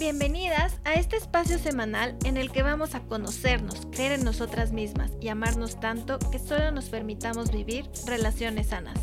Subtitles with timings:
[0.00, 5.12] Bienvenidas a este espacio semanal en el que vamos a conocernos, creer en nosotras mismas
[5.20, 8.98] y amarnos tanto que solo nos permitamos vivir relaciones sanas.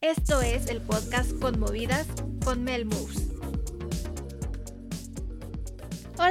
[0.00, 2.06] Esto es el podcast Conmovidas
[2.42, 3.25] con Mel Moves.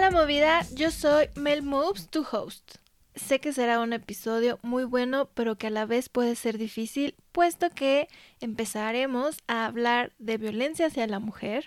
[0.07, 2.75] Hola movida, yo soy Mel Moves, tu host.
[3.15, 7.15] Sé que será un episodio muy bueno, pero que a la vez puede ser difícil,
[7.31, 8.07] puesto que
[8.39, 11.65] empezaremos a hablar de violencia hacia la mujer,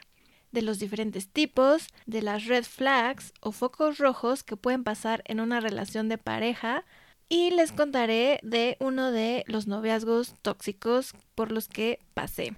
[0.53, 5.41] de los diferentes tipos, de las red flags o focos rojos que pueden pasar en
[5.41, 6.85] una relación de pareja,
[7.29, 12.55] y les contaré de uno de los noviazgos tóxicos por los que pasé.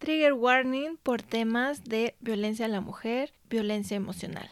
[0.00, 4.50] Trigger warning por temas de violencia a la mujer, violencia emocional.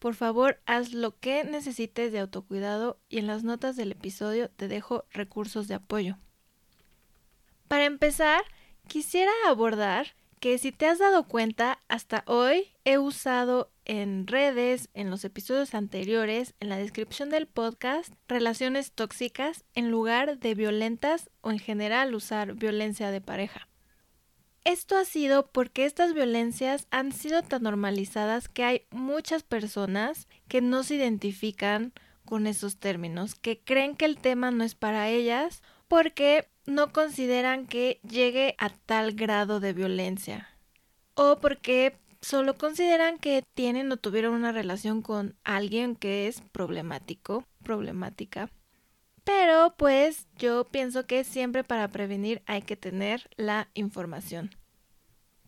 [0.00, 4.66] Por favor, haz lo que necesites de autocuidado y en las notas del episodio te
[4.66, 6.16] dejo recursos de apoyo.
[7.68, 8.42] Para empezar,
[8.88, 15.10] quisiera abordar que si te has dado cuenta, hasta hoy he usado en redes, en
[15.10, 21.50] los episodios anteriores, en la descripción del podcast, relaciones tóxicas en lugar de violentas o
[21.50, 23.69] en general usar violencia de pareja.
[24.64, 30.60] Esto ha sido porque estas violencias han sido tan normalizadas que hay muchas personas que
[30.60, 31.92] no se identifican
[32.24, 37.66] con esos términos, que creen que el tema no es para ellas porque no consideran
[37.66, 40.50] que llegue a tal grado de violencia
[41.14, 47.44] o porque solo consideran que tienen o tuvieron una relación con alguien que es problemático,
[47.62, 48.50] problemática.
[49.32, 54.50] Pero pues yo pienso que siempre para prevenir hay que tener la información.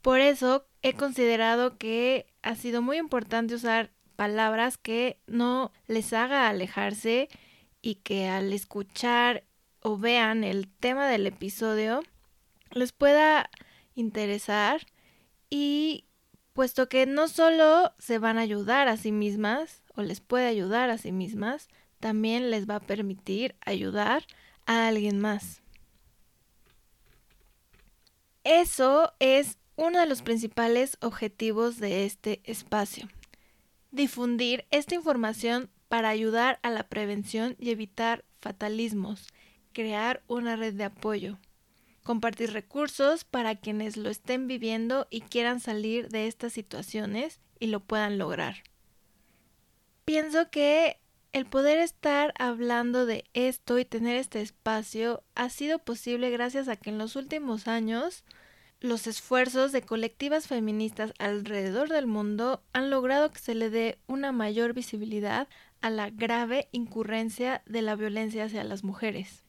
[0.02, 6.48] Por eso he considerado que ha sido muy importante usar palabras que no les haga
[6.48, 7.28] alejarse
[7.80, 9.42] y que al escuchar
[9.80, 12.04] o vean el tema del episodio
[12.70, 13.50] les pueda
[13.96, 14.86] interesar
[15.50, 16.04] y
[16.52, 20.88] puesto que no solo se van a ayudar a sí mismas o les puede ayudar
[20.90, 21.68] a sí mismas,
[22.02, 24.26] también les va a permitir ayudar
[24.66, 25.62] a alguien más.
[28.42, 33.08] Eso es uno de los principales objetivos de este espacio.
[33.92, 39.28] Difundir esta información para ayudar a la prevención y evitar fatalismos,
[39.72, 41.38] crear una red de apoyo,
[42.02, 47.78] compartir recursos para quienes lo estén viviendo y quieran salir de estas situaciones y lo
[47.78, 48.64] puedan lograr.
[50.04, 51.01] Pienso que
[51.32, 56.76] el poder estar hablando de esto y tener este espacio ha sido posible gracias a
[56.76, 58.24] que en los últimos años
[58.80, 64.32] los esfuerzos de colectivas feministas alrededor del mundo han logrado que se le dé una
[64.32, 65.48] mayor visibilidad
[65.80, 69.44] a la grave incurrencia de la violencia hacia las mujeres.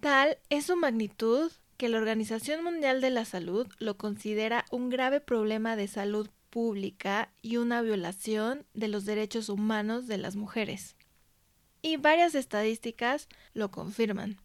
[0.00, 5.20] Tal es su magnitud que la Organización Mundial de la Salud lo considera un grave
[5.20, 10.96] problema de salud pública y una violación de los derechos humanos de las mujeres.
[11.88, 14.38] Y varias estadísticas lo confirman.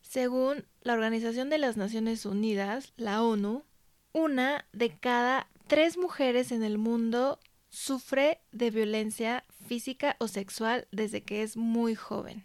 [0.00, 3.64] Según la Organización de las Naciones Unidas, la ONU,
[4.12, 11.24] una de cada tres mujeres en el mundo sufre de violencia física o sexual desde
[11.24, 12.44] que es muy joven.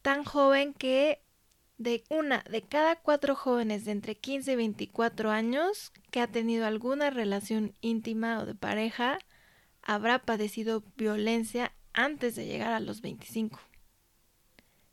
[0.00, 1.20] Tan joven que
[1.76, 6.64] de una de cada cuatro jóvenes de entre 15 y 24 años que ha tenido
[6.64, 9.18] alguna relación íntima o de pareja
[9.82, 13.58] habrá padecido violencia antes de llegar a los 25.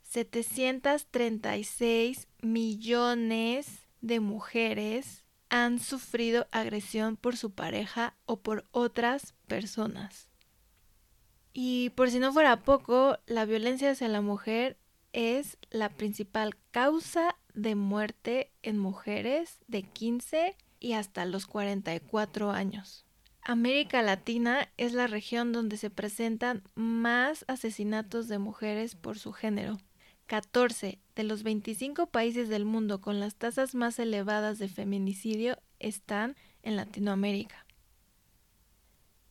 [0.02, 10.28] 736 millones de mujeres han sufrido agresión por su pareja o por otras personas.
[11.52, 14.76] Y por si no fuera poco, la violencia hacia la mujer
[15.12, 23.03] es la principal causa de muerte en mujeres de 15 y hasta los 44 años.
[23.44, 29.78] América Latina es la región donde se presentan más asesinatos de mujeres por su género.
[30.26, 36.36] 14 de los 25 países del mundo con las tasas más elevadas de feminicidio están
[36.62, 37.64] en Latinoamérica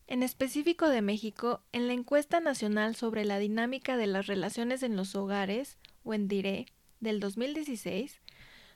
[0.08, 4.96] en específico de México, en la encuesta nacional sobre la dinámica de las relaciones en
[4.96, 6.68] los hogares, o en DIRE,
[7.00, 8.22] del 2016,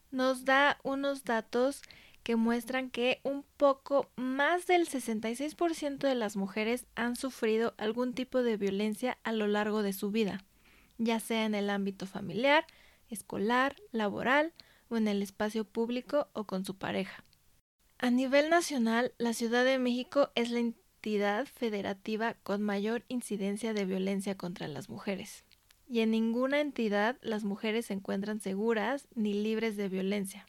[0.09, 1.81] nos da unos datos
[2.27, 8.43] que muestran que un poco más del 66% de las mujeres han sufrido algún tipo
[8.43, 10.43] de violencia a lo largo de su vida,
[10.97, 12.67] ya sea en el ámbito familiar,
[13.09, 14.51] escolar, laboral
[14.89, 17.23] o en el espacio público o con su pareja.
[17.97, 23.85] A nivel nacional, la Ciudad de México es la entidad federativa con mayor incidencia de
[23.85, 25.45] violencia contra las mujeres.
[25.87, 30.45] Y en ninguna entidad las mujeres se encuentran seguras ni libres de violencia.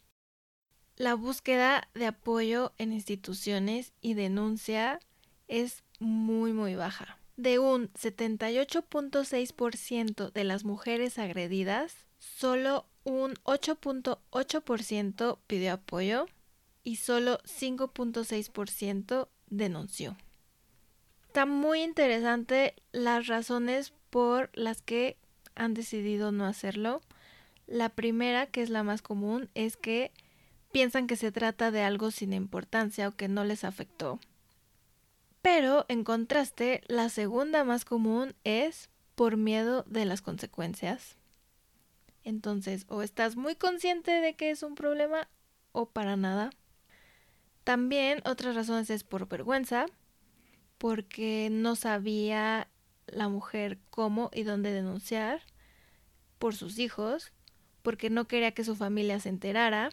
[0.99, 4.99] La búsqueda de apoyo en instituciones y denuncia
[5.47, 7.21] es muy muy baja.
[7.37, 16.27] De un 78.6% de las mujeres agredidas, solo un 8.8% pidió apoyo
[16.83, 20.17] y solo 5.6% denunció.
[21.29, 25.17] Está muy interesante las razones por las que
[25.55, 27.03] han decidido no hacerlo.
[27.69, 30.11] La primera, que es la más común, es que
[30.73, 34.21] piensan que se trata de algo sin importancia o que no les afectó.
[35.43, 41.17] Pero, en contraste, la segunda más común es por miedo de las consecuencias.
[42.25, 45.29] Entonces, o estás muy consciente de que es un problema
[45.73, 46.51] o para nada.
[47.65, 49.87] También otras razones es por vergüenza,
[50.77, 52.69] porque no sabía
[53.07, 55.43] la mujer cómo y dónde denunciar,
[56.39, 57.33] por sus hijos,
[57.83, 59.91] porque no quería que su familia se enterara,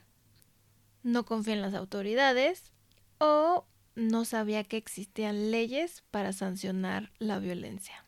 [1.06, 2.74] no confía en las autoridades
[3.20, 8.04] o no sabía que existían leyes para sancionar la violencia.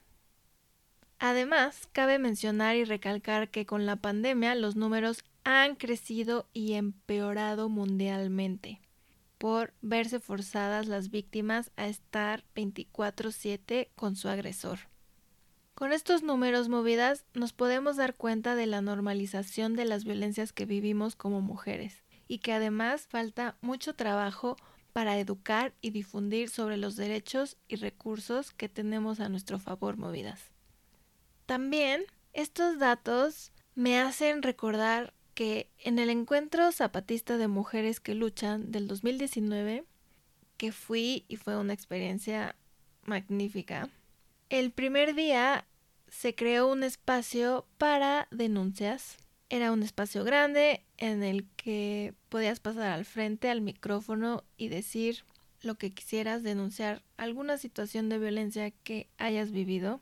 [1.20, 7.70] Además, cabe mencionar y recalcar que con la pandemia los números han crecido y empeorado
[7.70, 8.82] mundialmente
[9.38, 14.80] por verse forzadas las víctimas a estar 24/7 con su agresor.
[15.76, 20.66] Con estos números movidas nos podemos dar cuenta de la normalización de las violencias que
[20.66, 24.58] vivimos como mujeres y que además falta mucho trabajo
[24.94, 30.42] para educar y difundir sobre los derechos y recursos que tenemos a nuestro favor movidas.
[31.46, 32.04] También
[32.34, 38.88] estos datos me hacen recordar que en el encuentro zapatista de mujeres que luchan del
[38.88, 39.86] 2019,
[40.58, 42.56] que fui y fue una experiencia
[43.06, 43.90] magnífica,
[44.50, 45.68] el primer día
[46.08, 49.18] se creó un espacio para denuncias.
[49.50, 55.24] Era un espacio grande en el que podías pasar al frente al micrófono y decir
[55.62, 60.02] lo que quisieras, denunciar alguna situación de violencia que hayas vivido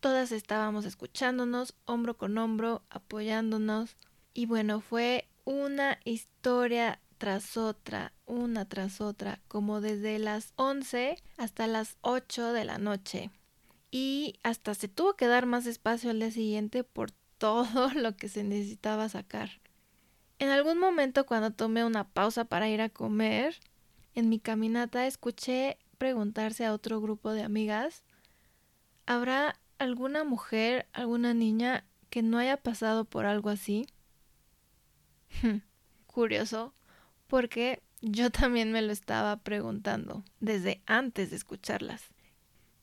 [0.00, 3.98] Todas estábamos escuchándonos, hombro con hombro, apoyándonos.
[4.32, 11.66] Y bueno, fue una historia tras otra, una tras otra, como desde las 11 hasta
[11.66, 13.30] las 8 de la noche.
[13.90, 18.28] Y hasta se tuvo que dar más espacio al día siguiente por todo lo que
[18.28, 19.50] se necesitaba sacar.
[20.38, 23.56] En algún momento cuando tomé una pausa para ir a comer,
[24.14, 28.04] en mi caminata escuché preguntarse a otro grupo de amigas,
[29.06, 33.86] ¿habrá alguna mujer, alguna niña que no haya pasado por algo así?
[36.06, 36.74] Curioso,
[37.26, 42.02] porque yo también me lo estaba preguntando desde antes de escucharlas.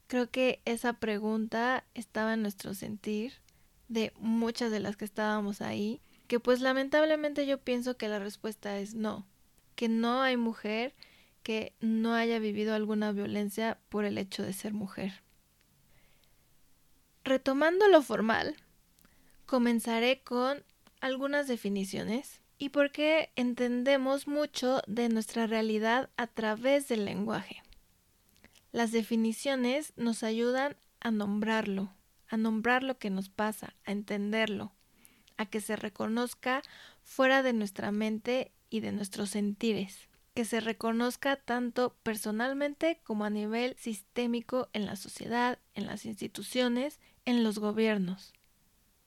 [0.08, 3.34] Creo que esa pregunta estaba en nuestro sentir
[3.88, 8.80] de muchas de las que estábamos ahí, que pues lamentablemente yo pienso que la respuesta
[8.80, 9.26] es no,
[9.76, 10.94] que no hay mujer
[11.44, 15.24] que no haya vivido alguna violencia por el hecho de ser mujer.
[17.24, 18.58] Retomando lo formal,
[19.46, 20.64] comenzaré con
[21.00, 27.64] algunas definiciones y por qué entendemos mucho de nuestra realidad a través del lenguaje.
[28.72, 31.94] Las definiciones nos ayudan a nombrarlo,
[32.30, 34.74] a nombrar lo que nos pasa, a entenderlo,
[35.38, 36.62] a que se reconozca
[37.04, 43.30] fuera de nuestra mente y de nuestros sentires, que se reconozca tanto personalmente como a
[43.30, 48.34] nivel sistémico en la sociedad, en las instituciones en los gobiernos.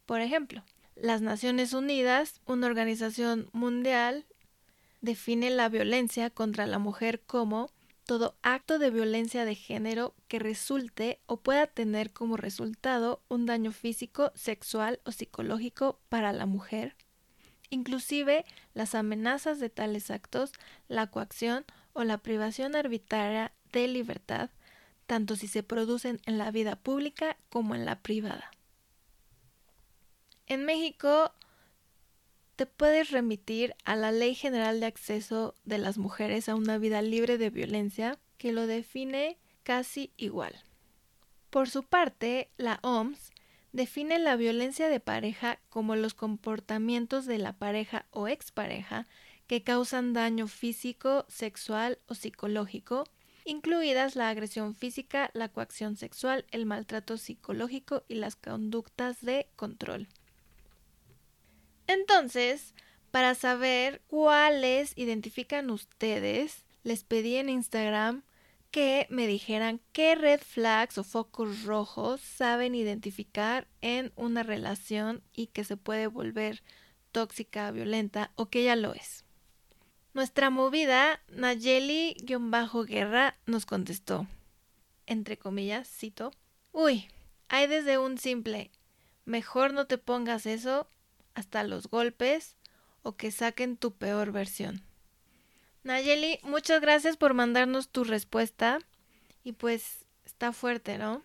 [0.06, 0.64] Por ejemplo,
[0.96, 4.26] las Naciones Unidas, una organización mundial,
[5.00, 7.70] define la violencia contra la mujer como
[8.10, 13.70] todo acto de violencia de género que resulte o pueda tener como resultado un daño
[13.70, 16.96] físico, sexual o psicológico para la mujer,
[17.68, 20.50] inclusive las amenazas de tales actos,
[20.88, 24.50] la coacción o la privación arbitraria de libertad,
[25.06, 28.50] tanto si se producen en la vida pública como en la privada.
[30.48, 31.32] En México
[32.60, 37.00] te puedes remitir a la Ley General de Acceso de las Mujeres a una vida
[37.00, 40.54] libre de violencia, que lo define casi igual.
[41.48, 43.32] Por su parte, la OMS
[43.72, 49.06] define la violencia de pareja como los comportamientos de la pareja o expareja
[49.46, 53.04] que causan daño físico, sexual o psicológico
[53.46, 60.08] incluidas la agresión física, la coacción sexual, el maltrato psicológico y las conductas de control.
[61.90, 62.74] Entonces,
[63.10, 68.22] para saber cuáles identifican ustedes, les pedí en Instagram
[68.70, 75.48] que me dijeran qué red flags o focos rojos saben identificar en una relación y
[75.48, 76.62] que se puede volver
[77.10, 79.24] tóxica, violenta o que ya lo es.
[80.14, 84.28] Nuestra movida, Nayeli-Guerra, nos contestó,
[85.06, 86.30] entre comillas, cito,
[86.70, 87.08] Uy,
[87.48, 88.70] hay desde un simple,
[89.24, 90.86] mejor no te pongas eso,
[91.34, 92.56] hasta los golpes
[93.02, 94.82] o que saquen tu peor versión.
[95.82, 98.80] Nayeli, muchas gracias por mandarnos tu respuesta.
[99.42, 101.24] Y pues está fuerte, ¿no?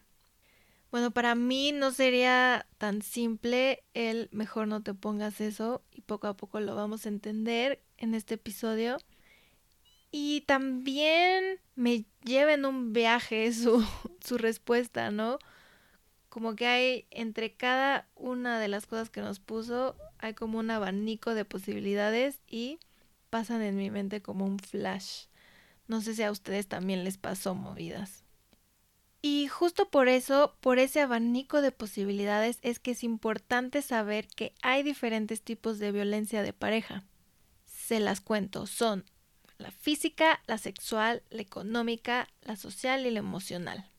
[0.92, 6.28] Bueno, para mí no sería tan simple el mejor no te pongas eso y poco
[6.28, 8.98] a poco lo vamos a entender en este episodio.
[10.12, 13.86] Y también me lleva en un viaje su,
[14.24, 15.40] su respuesta, ¿no?
[16.36, 20.70] Como que hay entre cada una de las cosas que nos puso, hay como un
[20.70, 22.78] abanico de posibilidades y
[23.30, 25.28] pasan en mi mente como un flash.
[25.88, 28.26] No sé si a ustedes también les pasó movidas.
[29.22, 34.54] Y justo por eso, por ese abanico de posibilidades, es que es importante saber que
[34.62, 37.06] hay diferentes tipos de violencia de pareja.
[37.66, 39.06] Se las cuento, son
[39.58, 43.90] la física, la sexual, la económica, la social y la emocional.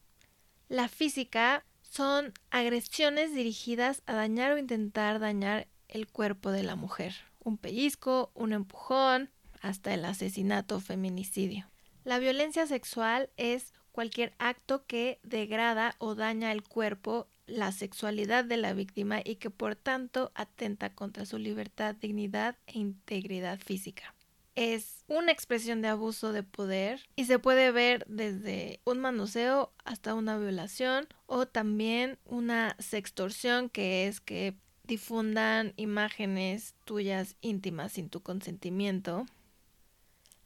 [0.68, 1.64] La física
[1.96, 7.14] son agresiones dirigidas a dañar o intentar dañar el cuerpo de la mujer
[7.46, 9.30] un pellizco, un empujón,
[9.62, 11.70] hasta el asesinato o feminicidio.
[12.04, 18.56] La violencia sexual es cualquier acto que degrada o daña el cuerpo, la sexualidad de
[18.56, 24.15] la víctima y que por tanto atenta contra su libertad, dignidad e integridad física.
[24.56, 30.14] Es una expresión de abuso de poder y se puede ver desde un manoseo hasta
[30.14, 38.22] una violación o también una sextorsión que es que difundan imágenes tuyas íntimas sin tu
[38.22, 39.26] consentimiento.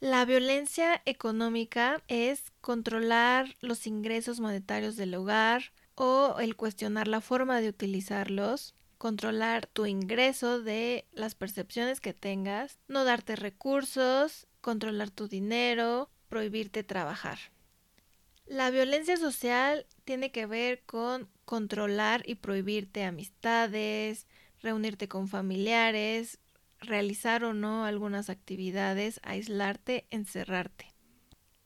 [0.01, 7.61] La violencia económica es controlar los ingresos monetarios del hogar o el cuestionar la forma
[7.61, 15.27] de utilizarlos, controlar tu ingreso de las percepciones que tengas, no darte recursos, controlar tu
[15.27, 17.39] dinero, prohibirte trabajar.
[18.45, 24.27] La violencia social tiene que ver con controlar y prohibirte amistades,
[24.61, 26.39] reunirte con familiares,
[26.79, 30.93] realizar o no algunas actividades, aislarte, encerrarte.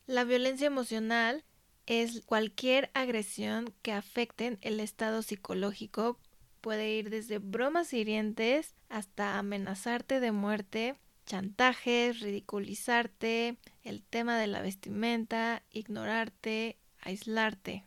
[0.06, 1.42] La violencia emocional
[1.86, 6.20] es cualquier agresión que afecten el estado psicológico.
[6.64, 10.94] Puede ir desde bromas hirientes hasta amenazarte de muerte,
[11.26, 17.84] chantajes, ridiculizarte, el tema de la vestimenta, ignorarte, aislarte,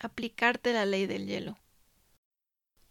[0.00, 1.56] aplicarte la ley del hielo.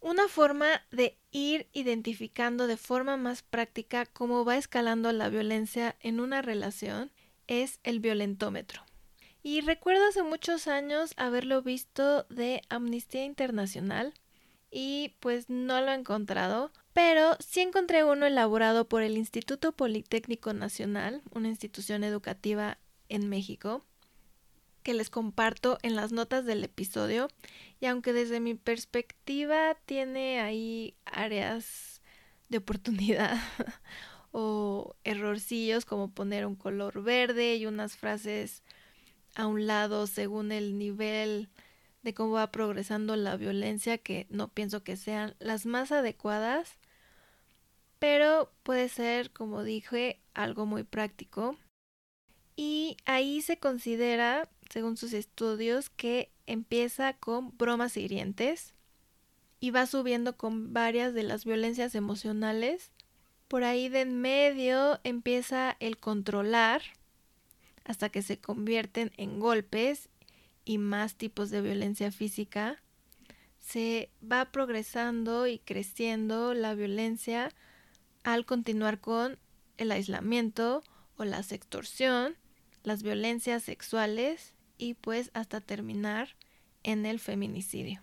[0.00, 6.18] Una forma de ir identificando de forma más práctica cómo va escalando la violencia en
[6.18, 7.12] una relación
[7.46, 8.82] es el violentómetro.
[9.44, 14.12] Y recuerdo hace muchos años haberlo visto de Amnistía Internacional
[14.76, 20.52] y pues no lo he encontrado, pero sí encontré uno elaborado por el Instituto Politécnico
[20.52, 22.78] Nacional, una institución educativa
[23.08, 23.84] en México,
[24.82, 27.28] que les comparto en las notas del episodio
[27.80, 32.02] y aunque desde mi perspectiva tiene ahí áreas
[32.48, 33.38] de oportunidad
[34.32, 38.64] o errorcillos como poner un color verde y unas frases
[39.36, 41.48] a un lado según el nivel
[42.04, 46.78] de cómo va progresando la violencia que no pienso que sean las más adecuadas
[47.98, 51.56] pero puede ser como dije algo muy práctico
[52.56, 58.74] y ahí se considera según sus estudios, que empieza con bromas hirientes
[59.60, 62.90] y va subiendo con varias de las violencias emocionales.
[63.48, 66.82] Por ahí de en medio empieza el controlar
[67.84, 70.08] hasta que se convierten en golpes
[70.64, 72.82] y más tipos de violencia física.
[73.58, 77.50] Se va progresando y creciendo la violencia
[78.22, 79.38] al continuar con
[79.76, 80.82] el aislamiento
[81.16, 82.36] o la extorsión,
[82.82, 86.36] las violencias sexuales y pues hasta terminar
[86.82, 88.02] en el feminicidio.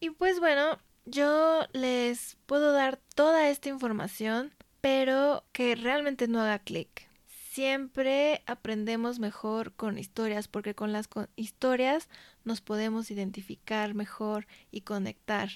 [0.00, 6.58] Y pues bueno, yo les puedo dar toda esta información, pero que realmente no haga
[6.58, 7.09] clic.
[7.50, 12.08] Siempre aprendemos mejor con historias, porque con las historias
[12.44, 15.50] nos podemos identificar mejor y conectar.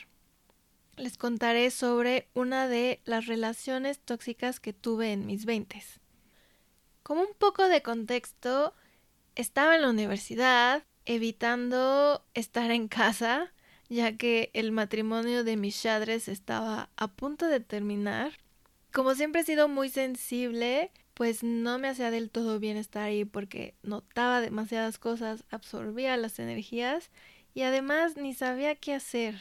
[0.96, 6.00] Les contaré sobre una de las relaciones tóxicas que tuve en mis veintes.
[7.04, 8.74] Como un poco de contexto,
[9.36, 13.52] estaba en la universidad evitando estar en casa,
[13.88, 18.32] ya que el matrimonio de mis padres estaba a punto de terminar.
[18.92, 23.24] Como siempre he sido muy sensible, pues no me hacía del todo bien estar ahí
[23.24, 27.10] porque notaba demasiadas cosas, absorbía las energías
[27.54, 29.36] y además ni sabía qué hacer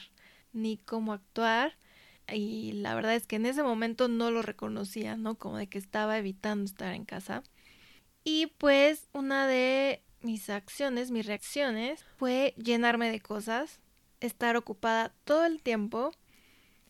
[0.54, 1.76] ni cómo actuar
[2.32, 5.36] y la verdad es que en ese momento no lo reconocía, ¿no?
[5.36, 7.44] Como de que estaba evitando estar en casa.
[8.24, 13.80] Y pues una de mis acciones, mis reacciones, fue llenarme de cosas,
[14.22, 16.12] estar ocupada todo el tiempo.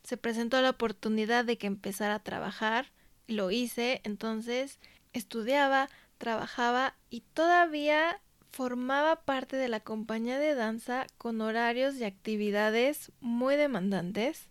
[0.03, 2.91] Se presentó la oportunidad de que empezara a trabajar,
[3.27, 4.79] lo hice, entonces
[5.13, 8.19] estudiaba, trabajaba y todavía
[8.51, 14.49] formaba parte de la compañía de danza con horarios y actividades muy demandantes.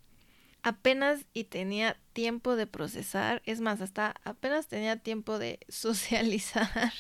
[0.64, 6.93] Apenas y tenía tiempo de procesar, es más, hasta apenas tenía tiempo de socializar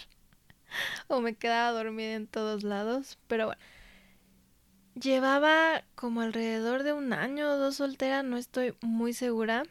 [1.08, 3.62] o me quedaba dormida en todos lados, pero bueno.
[4.94, 9.64] Llevaba como alrededor de un año o dos soltera, no estoy muy segura.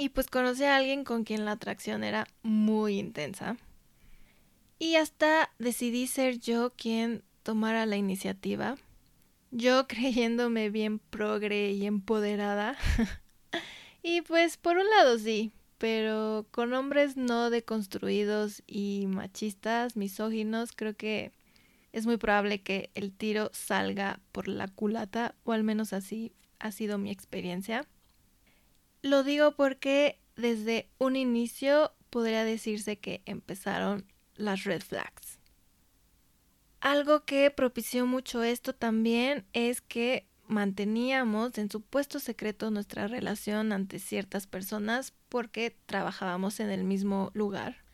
[0.00, 3.58] Y pues conocí a alguien con quien la atracción era muy intensa.
[4.78, 8.78] Y hasta decidí ser yo quien tomara la iniciativa.
[9.50, 12.78] Yo creyéndome bien progre y empoderada.
[14.02, 20.96] y pues por un lado sí, pero con hombres no deconstruidos y machistas, misóginos, creo
[20.96, 21.30] que
[21.92, 26.72] es muy probable que el tiro salga por la culata, o al menos así ha
[26.72, 27.86] sido mi experiencia.
[29.02, 34.04] Lo digo porque desde un inicio podría decirse que empezaron
[34.34, 35.38] las red flags.
[36.80, 43.98] Algo que propició mucho esto también es que manteníamos en supuesto secreto nuestra relación ante
[43.98, 47.84] ciertas personas porque trabajábamos en el mismo lugar.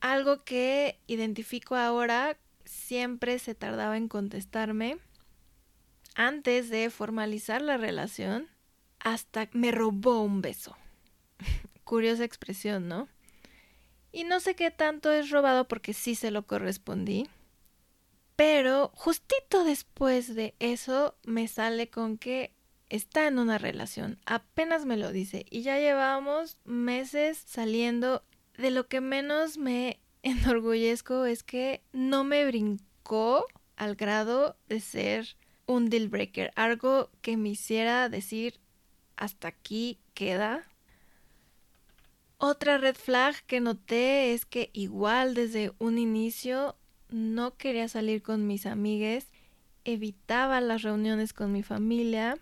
[0.00, 4.98] Algo que identifico ahora siempre se tardaba en contestarme
[6.14, 8.48] antes de formalizar la relación
[9.06, 10.76] hasta me robó un beso.
[11.84, 13.08] Curiosa expresión, ¿no?
[14.10, 17.28] Y no sé qué tanto es robado porque sí se lo correspondí.
[18.34, 22.52] Pero justito después de eso me sale con que
[22.88, 24.18] está en una relación.
[24.26, 25.46] Apenas me lo dice.
[25.50, 28.24] Y ya llevamos meses saliendo.
[28.58, 35.36] De lo que menos me enorgullezco es que no me brincó al grado de ser
[35.66, 36.50] un deal breaker.
[36.56, 38.58] Algo que me hiciera decir
[39.16, 40.64] hasta aquí queda.
[42.38, 46.76] Otra red flag que noté es que igual desde un inicio
[47.08, 49.28] no quería salir con mis amigues,
[49.84, 52.38] evitaba las reuniones con mi familia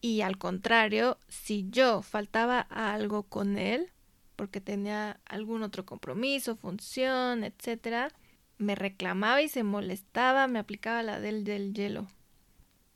[0.00, 3.90] y al contrario, si yo faltaba a algo con él,
[4.36, 8.12] porque tenía algún otro compromiso, función, etcétera,
[8.56, 12.06] me reclamaba y se molestaba, me aplicaba la del del hielo.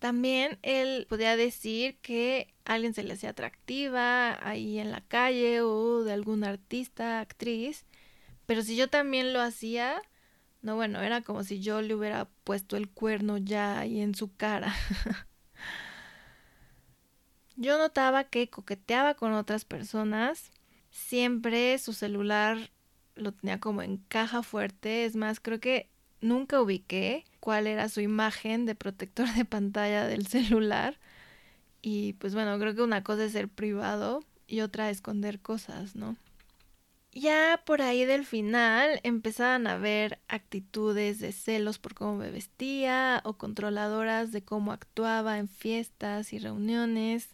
[0.02, 6.02] También él podía decir que alguien se le hacía atractiva ahí en la calle o
[6.02, 7.86] de algún artista, actriz,
[8.44, 10.02] pero si yo también lo hacía,
[10.60, 14.34] no bueno, era como si yo le hubiera puesto el cuerno ya ahí en su
[14.34, 14.74] cara.
[17.54, 20.50] yo notaba que coqueteaba con otras personas,
[20.90, 22.72] siempre su celular
[23.14, 25.91] lo tenía como en caja fuerte, es más, creo que
[26.22, 30.98] nunca ubiqué cuál era su imagen de protector de pantalla del celular.
[31.82, 36.16] Y pues bueno, creo que una cosa es ser privado y otra esconder cosas, ¿no?
[37.14, 43.20] Ya por ahí del final empezaban a ver actitudes de celos por cómo me vestía
[43.24, 47.28] o controladoras de cómo actuaba en fiestas y reuniones.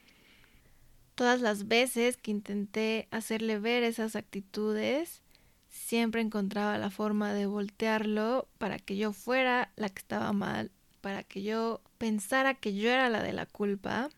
[1.15, 5.23] Todas las veces que intenté hacerle ver esas actitudes,
[5.69, 11.23] siempre encontraba la forma de voltearlo para que yo fuera la que estaba mal, para
[11.23, 14.11] que yo pensara que yo era la de la culpa.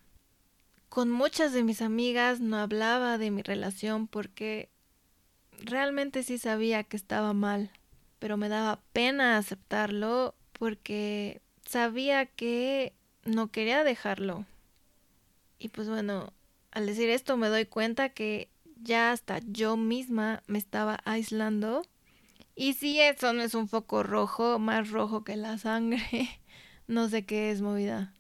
[0.89, 4.71] Con muchas de mis amigas no hablaba de mi relación porque
[5.63, 7.71] realmente sí sabía que estaba mal,
[8.19, 14.45] pero me daba pena aceptarlo porque sabía que no quería dejarlo.
[15.59, 16.33] Y pues bueno,
[16.71, 18.50] al decir esto me doy cuenta que
[18.83, 21.83] ya hasta yo misma me estaba aislando.
[22.55, 26.29] Y si eso no es un foco rojo, más rojo que la sangre,
[26.87, 28.13] no sé qué es movida.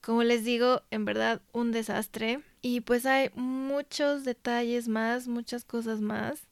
[0.00, 2.40] Como les digo, en verdad un desastre.
[2.60, 6.48] Y pues hay muchos detalles más, muchas cosas más.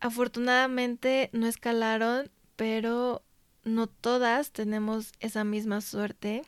[0.00, 3.22] Afortunadamente no escalaron, pero
[3.64, 6.42] no todas tenemos esa misma suerte.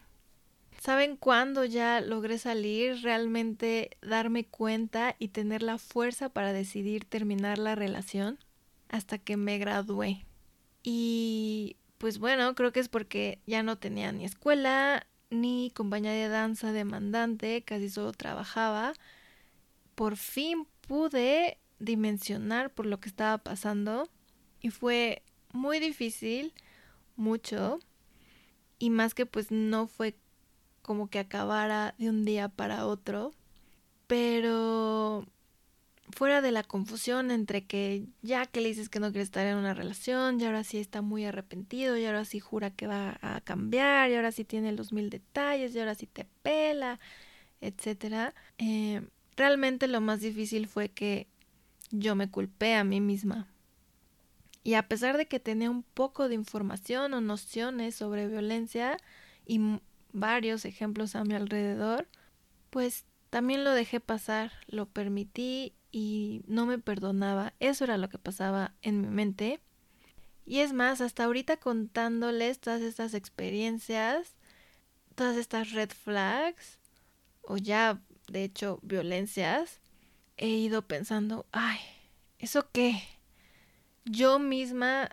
[0.85, 7.57] ¿Saben cuándo ya logré salir, realmente darme cuenta y tener la fuerza para decidir terminar
[7.57, 8.39] la relación?
[8.91, 10.27] Hasta que me gradué.
[10.83, 16.29] Y pues bueno, creo que es porque ya no tenía ni escuela, ni compañía de
[16.29, 18.93] danza demandante, casi solo trabajaba.
[19.95, 24.11] Por fin pude dimensionar por lo que estaba pasando
[24.61, 26.53] y fue muy difícil,
[27.17, 27.81] mucho,
[28.79, 30.15] y más que pues no fue
[30.85, 33.33] como que acabara de un día para otro,
[34.07, 35.27] pero
[36.11, 39.57] fuera de la confusión entre que ya que le dices que no quiere estar en
[39.57, 43.41] una relación, y ahora sí está muy arrepentido, y ahora sí jura que va a
[43.41, 47.01] cambiar, y ahora sí tiene los mil detalles, y ahora sí te pela,
[47.63, 48.35] etcétera.
[48.59, 49.01] Eh,
[49.37, 51.29] realmente lo más difícil fue que
[51.93, 53.49] yo me culpé a mí misma.
[54.63, 58.99] Y a pesar de que tenía un poco de información o nociones sobre violencia
[59.47, 59.61] y
[60.15, 62.09] varios ejemplos a mi alrededor,
[62.71, 67.53] pues también lo dejé pasar, lo permití y no me perdonaba.
[67.61, 69.61] Eso era lo que pasaba en mi mente.
[70.47, 74.35] Y es más, hasta ahorita contándoles todas estas experiencias,
[75.15, 76.79] todas estas red flags,
[77.43, 79.81] o ya de hecho violencias,
[80.37, 81.79] he ido pensando, ay,
[82.39, 83.03] ¿eso qué?
[84.05, 85.11] Yo misma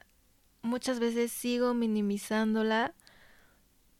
[0.61, 2.93] muchas veces sigo minimizándola.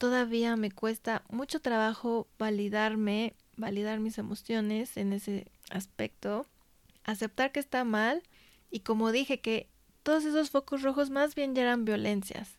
[0.02, 6.48] Todavía me cuesta mucho trabajo validarme, validar mis emociones en ese aspecto
[7.04, 8.24] aceptar que está mal
[8.72, 9.70] y como dije que
[10.02, 12.58] todos esos focos rojos más bien ya eran violencias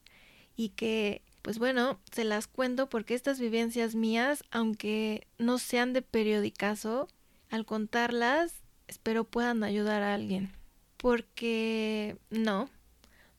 [0.55, 6.03] y que pues bueno, se las cuento porque estas vivencias mías, aunque no sean de
[6.03, 7.09] periodicazo,
[7.51, 8.55] al contarlas
[8.87, 10.53] espero puedan ayudar a alguien.
[10.99, 12.71] Porque no,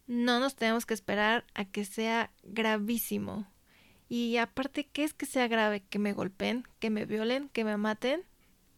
[0.05, 3.47] no nos tenemos que esperar a que sea gravísimo.
[4.15, 5.81] Y aparte, ¿qué es que sea grave?
[5.89, 6.67] ¿Que me golpeen?
[6.77, 7.49] ¿Que me violen?
[7.49, 8.21] ¿Que me maten?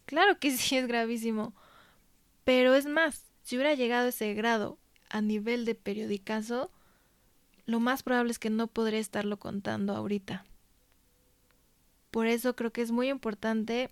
[0.05, 1.53] Claro que sí es gravísimo.
[2.45, 6.71] Pero es más, si hubiera llegado a ese grado a nivel de periodicazo,
[7.65, 10.45] lo más probable es que no podré estarlo contando ahorita.
[12.11, 13.89] Por eso creo que es muy importante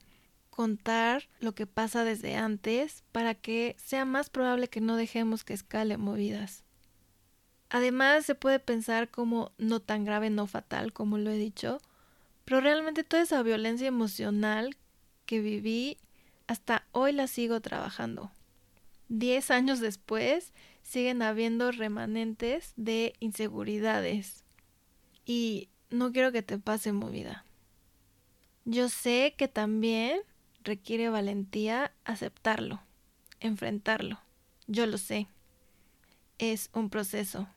[0.50, 5.54] contar lo que pasa desde antes para que sea más probable que no dejemos que
[5.54, 6.63] escale movidas.
[7.74, 11.82] Además, se puede pensar como no tan grave, no fatal, como lo he dicho,
[12.46, 14.78] pero realmente toda esa violencia emocional
[15.26, 15.98] que viví,
[16.46, 18.32] hasta hoy la sigo trabajando.
[19.10, 24.44] Diez años después, siguen habiendo remanentes de inseguridades.
[25.26, 27.44] Y no quiero que te pase movida.
[28.66, 30.22] Yo sé que también
[30.64, 32.82] requiere valentía aceptarlo,
[33.40, 34.20] enfrentarlo.
[34.68, 35.28] Yo lo sé.
[36.38, 37.48] Es un proceso.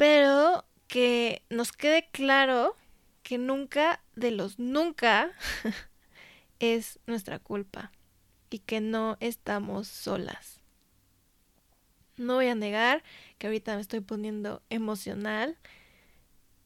[0.00, 2.74] Pero que nos quede claro
[3.22, 5.30] que nunca de los nunca
[6.58, 7.92] es nuestra culpa
[8.48, 10.62] y que no estamos solas.
[12.16, 13.02] No voy a negar
[13.36, 15.58] que ahorita me estoy poniendo emocional.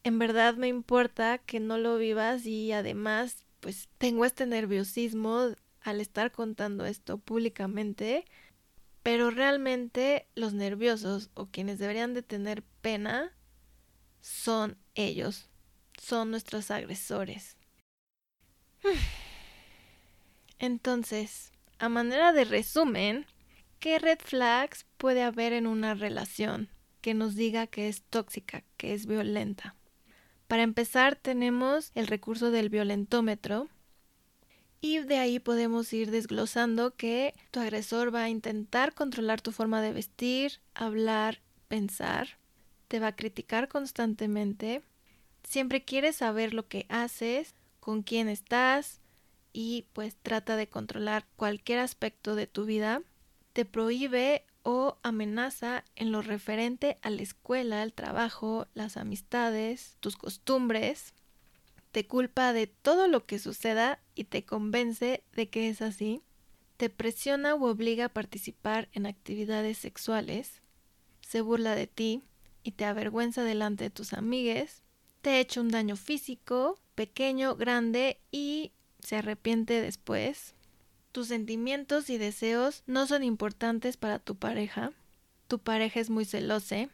[0.05, 5.49] En verdad me importa que no lo vivas y además pues tengo este nerviosismo
[5.81, 8.23] al estar contando esto públicamente,
[9.03, 13.31] pero realmente los nerviosos o quienes deberían de tener pena
[14.21, 15.49] son ellos,
[15.99, 17.57] son nuestros agresores.
[20.59, 23.25] Entonces, a manera de resumen,
[23.79, 26.69] ¿qué red flags puede haber en una relación
[27.01, 29.75] que nos diga que es tóxica, que es violenta?
[30.45, 33.67] Para empezar, tenemos el recurso del violentómetro,
[34.79, 39.81] y de ahí podemos ir desglosando que tu agresor va a intentar controlar tu forma
[39.81, 42.37] de vestir, hablar, pensar,
[42.87, 44.83] te va a criticar constantemente,
[45.43, 49.01] siempre quiere saber lo que haces, con quién estás,
[49.53, 53.01] y pues trata de controlar cualquier aspecto de tu vida,
[53.53, 60.17] te prohíbe o amenaza en lo referente a la escuela, el trabajo, las amistades, tus
[60.17, 61.13] costumbres,
[61.91, 66.21] te culpa de todo lo que suceda y te convence de que es así,
[66.75, 70.61] te presiona o obliga a participar en actividades sexuales,
[71.21, 72.23] se burla de ti
[72.65, 74.81] y te avergüenza delante de tus amigues,
[75.21, 80.55] te ha hecho un daño físico, pequeño, grande y se arrepiente después.
[81.11, 84.91] Tus sentimientos y deseos no son importantes para tu pareja.
[85.47, 86.89] Tu pareja es muy celosa.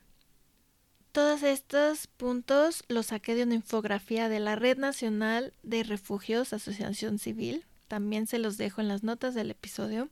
[1.13, 7.17] Todos estos puntos los saqué de una infografía de la Red Nacional de Refugios Asociación
[7.17, 7.65] Civil.
[7.87, 10.09] También se los dejo en las notas del episodio.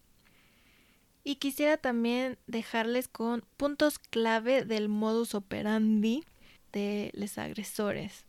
[1.30, 6.26] Y quisiera también dejarles con puntos clave del modus operandi
[6.74, 8.26] de los agresores.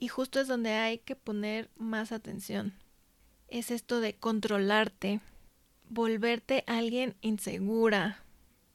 [0.00, 2.74] Y justo es donde hay que poner más atención.
[3.46, 5.20] Es esto de controlarte,
[5.90, 8.24] volverte alguien insegura,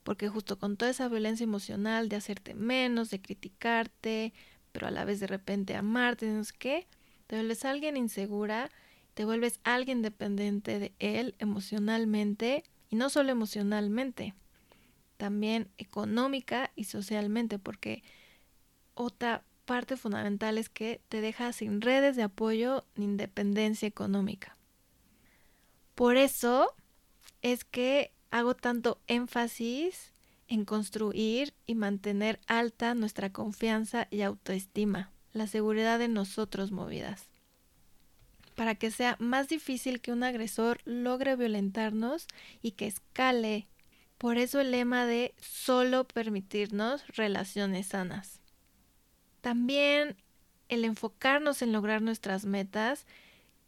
[0.04, 4.32] porque justo con toda esa violencia emocional de hacerte menos, de criticarte,
[4.72, 6.88] pero a la vez de repente amarte, no sé qué,
[7.28, 8.72] te vuelves alguien insegura,
[9.16, 14.36] te vuelves alguien dependiente de él emocionalmente Y no solo emocionalmente,
[15.18, 18.04] también económica y socialmente, porque
[18.94, 24.58] otra parte fundamental es que te deja sin redes de apoyo ni independencia económica.
[25.96, 26.76] Por eso
[27.42, 30.14] es que hago tanto énfasis
[30.48, 37.32] en construir y mantener alta nuestra confianza y autoestima, la seguridad de nosotros movidas,
[38.54, 42.28] para que sea más difícil que un agresor logre violentarnos
[42.62, 43.68] y que escale.
[44.18, 48.40] Por eso el lema de solo permitirnos relaciones sanas.
[49.42, 50.16] También
[50.70, 53.06] el enfocarnos en lograr nuestras metas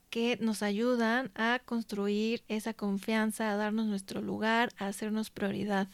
[0.09, 5.89] que nos ayudan a construir esa confianza, a darnos nuestro lugar, a hacernos prioridad.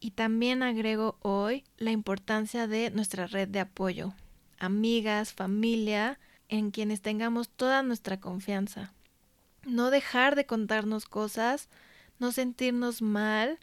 [0.00, 4.14] Y también agrego hoy la importancia de nuestra red de apoyo,
[4.58, 8.92] amigas, familia, en quienes tengamos toda nuestra confianza.
[9.66, 11.68] No dejar de contarnos cosas,
[12.18, 13.58] no sentirnos mal,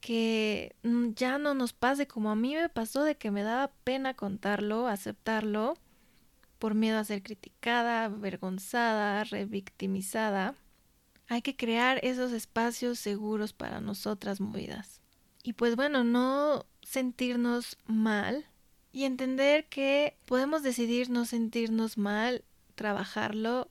[0.00, 3.72] que mm, ya no nos pase como a mí me pasó de que me daba
[3.84, 5.74] pena contarlo, aceptarlo,
[6.58, 10.54] por miedo a ser criticada, avergonzada, revictimizada.
[11.28, 15.00] Hay que crear esos espacios seguros para nosotras movidas.
[15.42, 18.46] Y pues bueno, no sentirnos mal
[18.92, 23.68] y entender que podemos decidir no sentirnos mal, trabajarlo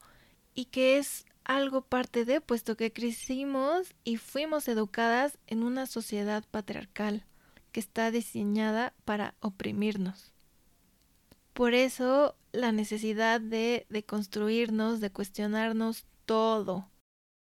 [0.54, 6.44] y que es algo parte de, puesto que crecimos y fuimos educadas en una sociedad
[6.50, 7.26] patriarcal
[7.72, 10.34] que está diseñada para oprimirnos.
[11.54, 16.90] Por eso la necesidad de, de construirnos, de cuestionarnos todo,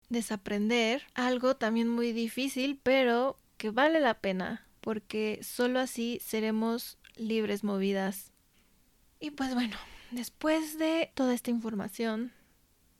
[0.09, 7.63] desaprender, algo también muy difícil, pero que vale la pena, porque solo así seremos libres
[7.63, 8.31] movidas.
[9.19, 9.77] Y pues bueno,
[10.11, 12.33] después de toda esta información,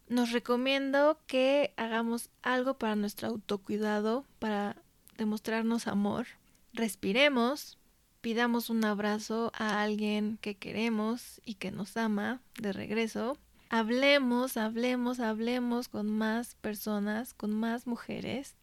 [0.08, 4.78] nos recomiendo que hagamos algo para nuestro autocuidado, para
[5.18, 6.28] demostrarnos amor.
[6.74, 7.78] Respiremos,
[8.22, 13.38] pidamos un abrazo a alguien que queremos y que nos ama de regreso.
[13.70, 18.56] Hablemos, hablemos, hablemos con más personas, con más mujeres.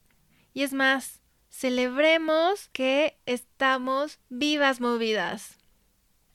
[0.54, 5.60] Y es más, celebremos que estamos vivas movidas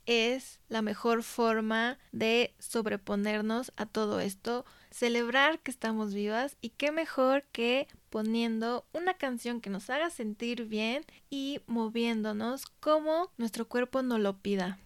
[0.06, 6.92] es la mejor forma de sobreponernos a todo esto, celebrar que estamos vivas y qué
[6.92, 14.02] mejor que poniendo una canción que nos haga sentir bien y moviéndonos como nuestro cuerpo
[14.04, 14.80] nos lo pida.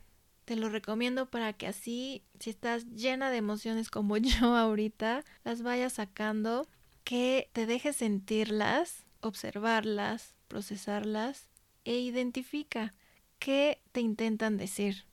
[0.45, 5.61] Te lo recomiendo para que así, si estás llena de emociones como yo ahorita, las
[5.61, 6.67] vayas sacando,
[7.03, 11.49] que te dejes sentirlas, observarlas, procesarlas
[11.85, 12.93] e identifica
[13.39, 15.05] qué te intentan decir.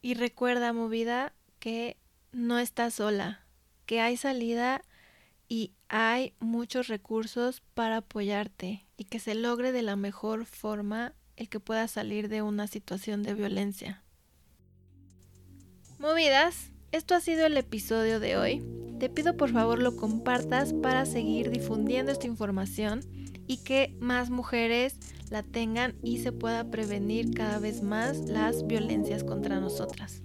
[0.00, 1.96] Y recuerda, movida, que
[2.32, 3.44] no estás sola,
[3.86, 4.82] que hay salida
[5.48, 11.48] y hay muchos recursos para apoyarte y que se logre de la mejor forma el
[11.48, 14.02] que puedas salir de una situación de violencia.
[15.98, 18.87] Movidas, esto ha sido el episodio de hoy.
[18.98, 23.00] Te pido por favor lo compartas para seguir difundiendo esta información
[23.46, 24.96] y que más mujeres
[25.30, 30.22] la tengan y se pueda prevenir cada vez más las violencias contra nosotras.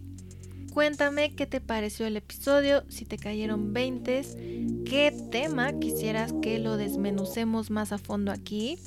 [0.73, 6.77] Cuéntame qué te pareció el episodio, si te cayeron 20, qué tema quisieras que lo
[6.77, 8.79] desmenucemos más a fondo aquí,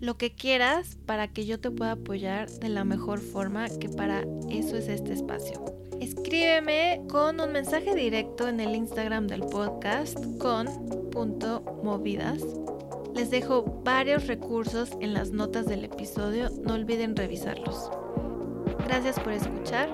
[0.00, 4.24] lo que quieras para que yo te pueda apoyar de la mejor forma, que para
[4.48, 5.79] eso es este espacio.
[6.00, 10.66] Escríbeme con un mensaje directo en el Instagram del podcast con
[11.82, 12.42] movidas
[13.14, 17.90] les dejo varios recursos en las notas del episodio, no olviden revisarlos.
[18.86, 19.88] Gracias por escuchar